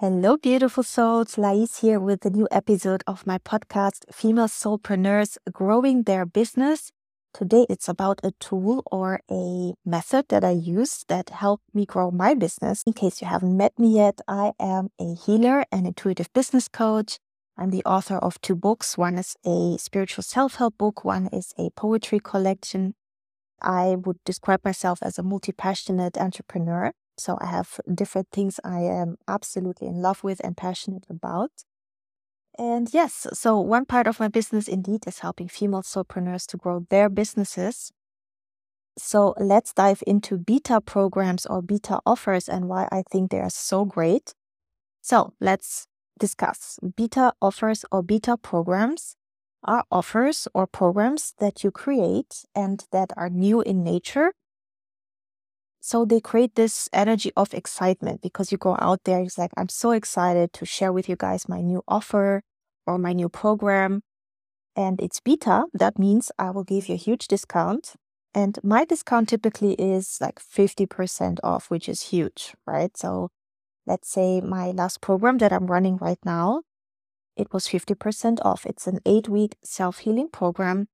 [0.00, 1.36] Hello, beautiful souls.
[1.36, 6.90] Lais here with a new episode of my podcast, Female Soulpreneurs Growing Their Business.
[7.34, 12.10] Today, it's about a tool or a method that I use that helped me grow
[12.10, 12.82] my business.
[12.86, 17.18] In case you haven't met me yet, I am a healer and intuitive business coach.
[17.58, 18.96] I'm the author of two books.
[18.96, 22.94] One is a spiritual self help book, one is a poetry collection.
[23.60, 26.92] I would describe myself as a multi passionate entrepreneur.
[27.20, 31.50] So I have different things I am absolutely in love with and passionate about.
[32.58, 36.86] And yes, so one part of my business indeed is helping female soulpreneurs to grow
[36.88, 37.92] their businesses.
[38.98, 43.50] So let's dive into beta programs or beta offers and why I think they are
[43.50, 44.34] so great.
[45.02, 45.86] So let's
[46.18, 46.78] discuss.
[46.96, 49.16] Beta offers or beta programs
[49.62, 54.32] are offers or programs that you create and that are new in nature
[55.80, 59.70] so they create this energy of excitement because you go out there, it's like, I'm
[59.70, 62.42] so excited to share with you guys my new offer
[62.86, 64.02] or my new program.
[64.76, 65.64] And it's beta.
[65.72, 67.94] That means I will give you a huge discount.
[68.34, 72.96] And my discount typically is like 50% off, which is huge, right?
[72.96, 73.30] So
[73.86, 76.62] let's say my last program that I'm running right now,
[77.36, 78.66] it was 50% off.
[78.66, 80.88] It's an eight week self healing program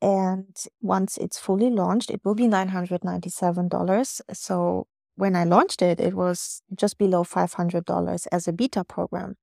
[0.00, 4.20] and once it's fully launched, it will be $997.
[4.32, 4.86] So
[5.16, 9.36] when I launched it, it was just below $500 as a beta program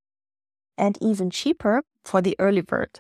[0.77, 2.99] and even cheaper for the early bird.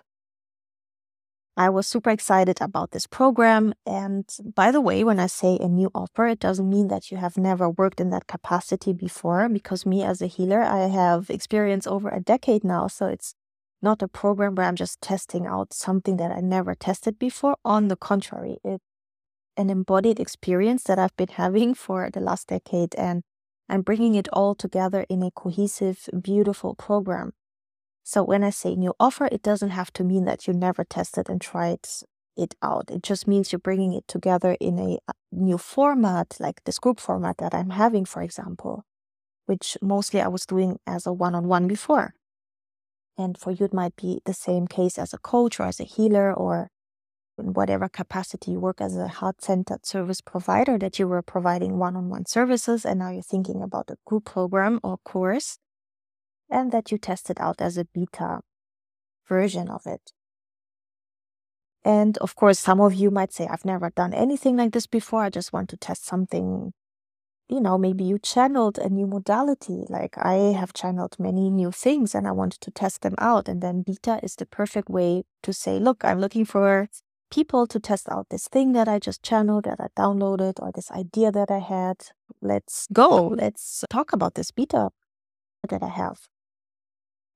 [1.57, 3.73] I was super excited about this program.
[3.85, 7.17] And by the way, when I say a new offer, it doesn't mean that you
[7.17, 11.85] have never worked in that capacity before, because me as a healer, I have experience
[11.85, 12.87] over a decade now.
[12.87, 13.35] So it's
[13.81, 17.57] not a program where I'm just testing out something that I never tested before.
[17.65, 18.83] On the contrary, it's
[19.57, 23.23] an embodied experience that I've been having for the last decade, and
[23.69, 27.33] I'm bringing it all together in a cohesive, beautiful program.
[28.03, 31.29] So when I say new offer, it doesn't have to mean that you never tested
[31.29, 31.85] and tried
[32.35, 32.89] it out.
[32.89, 36.99] It just means you're bringing it together in a uh, new format, like this group
[36.99, 38.85] format that I'm having, for example,
[39.45, 42.15] which mostly I was doing as a one on one before.
[43.21, 45.83] And for you, it might be the same case as a coach or as a
[45.83, 46.69] healer or
[47.37, 51.77] in whatever capacity you work as a heart centered service provider that you were providing
[51.77, 52.85] one on one services.
[52.85, 55.57] And now you're thinking about a group program or course
[56.49, 58.41] and that you tested out as a beta
[59.27, 60.11] version of it.
[61.83, 65.23] And of course, some of you might say, I've never done anything like this before.
[65.23, 66.73] I just want to test something
[67.51, 69.83] you know, maybe you channeled a new modality.
[69.89, 73.49] Like I have channeled many new things and I wanted to test them out.
[73.49, 76.87] And then beta is the perfect way to say, look, I'm looking for
[77.29, 80.89] people to test out this thing that I just channeled, that I downloaded, or this
[80.91, 81.97] idea that I had.
[82.41, 83.27] Let's go.
[83.27, 84.91] Let's talk about this beta
[85.67, 86.29] that I have.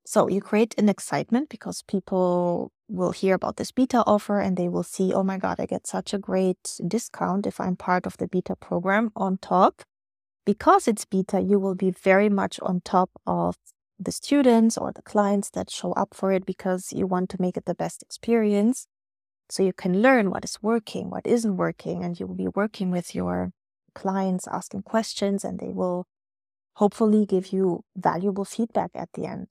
[0.05, 4.69] So you create an excitement because people will hear about this beta offer and they
[4.69, 8.15] will see, oh my God, I get such a great discount if I'm part of
[8.15, 9.83] the beta program on top
[10.45, 13.57] because it's beta, you will be very much on top of
[13.99, 17.57] the students or the clients that show up for it because you want to make
[17.57, 18.87] it the best experience.
[19.49, 22.91] So you can learn what is working, what isn't working, and you will be working
[22.91, 23.51] with your
[23.93, 26.05] clients, asking questions, and they will
[26.75, 29.47] hopefully give you valuable feedback at the end.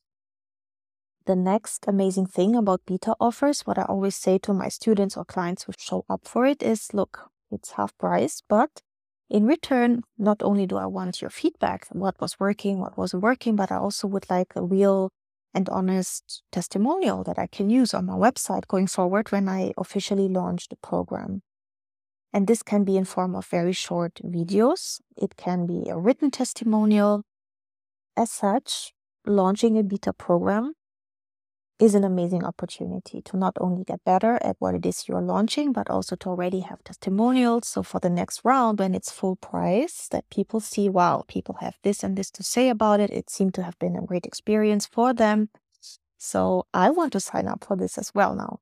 [1.27, 5.25] The next amazing thing about beta offers, what I always say to my students or
[5.25, 8.83] clients who show up for it is look, it's half price, but
[9.31, 13.57] in return, not only do I want your feedback, what was working, what wasn't working,
[13.57, 15.11] but I also would like a real
[15.55, 20.29] and honest testimonial that I can use on my website going forward when I officially
[20.29, 21.43] launch the program.
[22.33, 25.01] And this can be in form of very short videos.
[25.17, 27.23] It can be a written testimonial.
[28.17, 28.93] As such,
[29.25, 30.75] launching a beta program
[31.81, 35.73] is an amazing opportunity to not only get better at what it is you're launching,
[35.73, 37.67] but also to already have testimonials.
[37.67, 41.77] So for the next round, when it's full price, that people see, wow, people have
[41.83, 43.11] this and this to say about it.
[43.11, 45.49] It seemed to have been a great experience for them.
[46.17, 48.61] So I want to sign up for this as well now.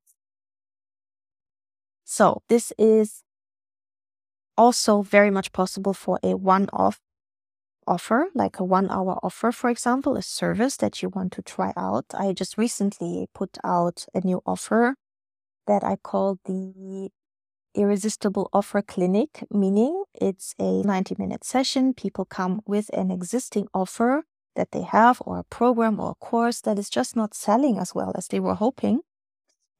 [2.05, 3.23] So this is
[4.57, 7.01] also very much possible for a one off
[7.87, 11.73] offer, like a one hour offer, for example, a service that you want to try
[11.77, 12.07] out.
[12.15, 14.95] I just recently put out a new offer
[15.67, 17.11] that I call the
[17.75, 21.95] Irresistible Offer Clinic, meaning it's a 90 minute session.
[21.95, 24.25] People come with an existing offer
[24.55, 27.95] that they have, or a program or a course that is just not selling as
[27.95, 29.01] well as they were hoping.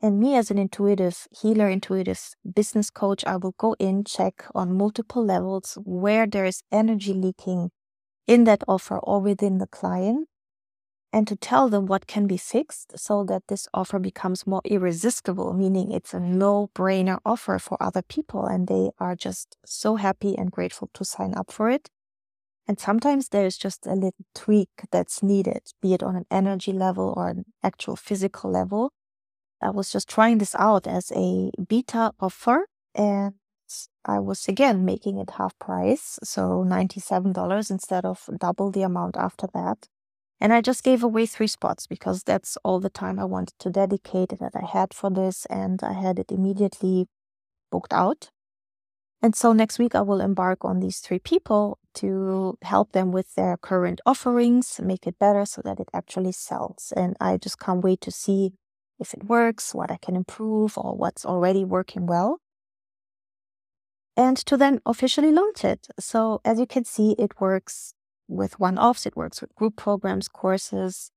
[0.01, 4.77] And me, as an intuitive healer, intuitive business coach, I will go in, check on
[4.77, 7.71] multiple levels where there is energy leaking
[8.27, 10.29] in that offer or within the client
[11.13, 15.53] and to tell them what can be fixed so that this offer becomes more irresistible,
[15.53, 20.37] meaning it's a no brainer offer for other people and they are just so happy
[20.37, 21.91] and grateful to sign up for it.
[22.67, 27.13] And sometimes there's just a little tweak that's needed, be it on an energy level
[27.17, 28.93] or an actual physical level.
[29.61, 33.35] I was just trying this out as a beta offer and
[34.05, 39.47] I was again making it half price, so $97 instead of double the amount after
[39.55, 39.89] that.
[40.41, 43.71] And I just gave away three spots because that's all the time I wanted to
[43.71, 47.07] dedicate that I had for this, and I had it immediately
[47.71, 48.31] booked out.
[49.23, 53.35] And so next week I will embark on these three people to help them with
[53.37, 56.93] their current offerings, make it better so that it actually sells.
[56.97, 58.55] And I just can't wait to see
[58.99, 62.42] if it works, what I can improve, or what's already working well.
[64.17, 65.89] And to then officially launch it.
[65.99, 67.95] So as you can see, it works
[68.29, 71.11] with one offs, it works with group programs, courses.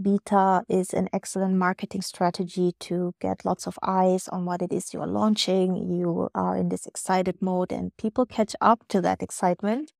[0.00, 4.94] Beta is an excellent marketing strategy to get lots of eyes on what it is
[4.94, 5.76] you're launching.
[5.76, 9.92] You are in this excited mode, and people catch up to that excitement.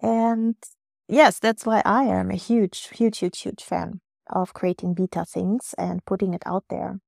[0.00, 0.56] And
[1.08, 5.74] yes, that's why I am a huge, huge, huge, huge fan of creating beta things
[5.78, 6.98] and putting it out there.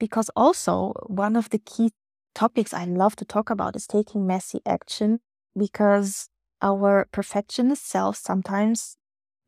[0.00, 1.92] Because also, one of the key
[2.36, 5.20] topics I love to talk about is taking messy action
[5.56, 6.28] because
[6.60, 8.96] our perfectionist self sometimes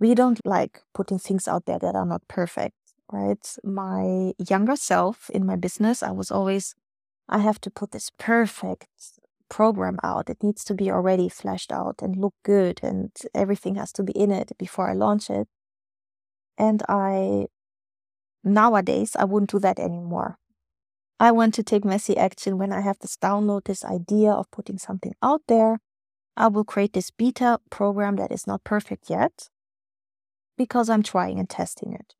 [0.01, 2.77] we don't like putting things out there that are not perfect,
[3.13, 3.45] right?
[3.63, 6.75] My younger self in my business, I was always,
[7.29, 8.89] I have to put this perfect
[9.51, 10.31] program out.
[10.31, 14.13] It needs to be already fleshed out and look good, and everything has to be
[14.13, 15.49] in it before I launch it.
[16.57, 17.47] And I,
[18.45, 20.39] nowadays, I wouldn't do that anymore.
[21.21, 24.79] I want to take messy action when I have this download, this idea of putting
[24.79, 25.81] something out there
[26.39, 29.49] I will create this beta program that is not perfect yet
[30.57, 32.15] because I'm trying and testing it.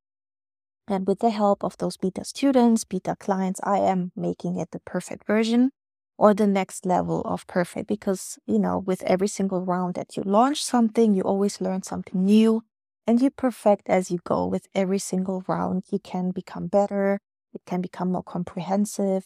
[0.89, 4.81] And with the help of those beta students, beta clients, I am making it the
[4.81, 5.71] perfect version
[6.19, 10.25] or the next level of perfect because, you know, with every single round that you
[10.25, 12.65] launch something, you always learn something new
[13.07, 14.49] and you perfect as you go.
[14.49, 17.21] With every single round, you can become better,
[17.55, 19.25] it can become more comprehensive,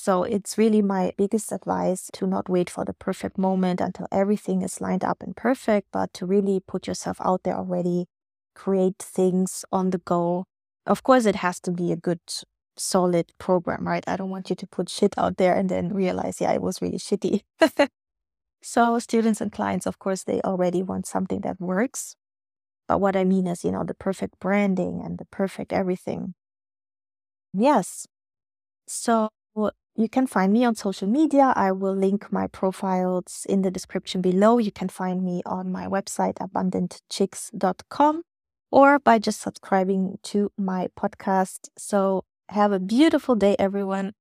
[0.00, 4.62] so it's really my biggest advice to not wait for the perfect moment until everything
[4.62, 8.06] is lined up and perfect, but to really put yourself out there already,
[8.54, 10.46] create things on the go.
[10.86, 12.20] Of course, it has to be a good,
[12.78, 14.02] solid program, right?
[14.06, 16.80] I don't want you to put shit out there and then realize, yeah, it was
[16.80, 17.42] really shitty.
[18.62, 22.16] so, students and clients, of course, they already want something that works.
[22.88, 26.32] But what I mean is, you know, the perfect branding and the perfect everything.
[27.52, 28.06] Yes.
[28.86, 29.30] So
[29.96, 31.52] you can find me on social media.
[31.56, 34.58] I will link my profiles in the description below.
[34.58, 38.22] You can find me on my website, abundantchicks.com,
[38.70, 41.68] or by just subscribing to my podcast.
[41.76, 44.12] So, have a beautiful day, everyone.